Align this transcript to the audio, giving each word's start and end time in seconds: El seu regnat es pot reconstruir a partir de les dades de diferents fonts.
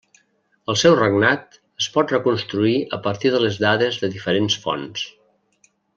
El 0.73 0.77
seu 0.83 0.95
regnat 0.99 1.59
es 1.83 1.89
pot 1.97 2.15
reconstruir 2.15 2.73
a 2.99 3.01
partir 3.09 3.33
de 3.35 3.43
les 3.45 3.61
dades 3.67 4.01
de 4.05 4.11
diferents 4.17 4.57
fonts. 4.65 5.05